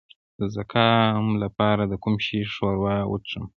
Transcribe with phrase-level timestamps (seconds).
[0.39, 3.43] د زکام لپاره د کوم شي ښوروا وڅښم؟